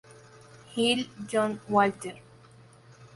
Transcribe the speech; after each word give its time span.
Hill, 0.73 1.05
John 1.27 1.59
Walter. 1.69 2.13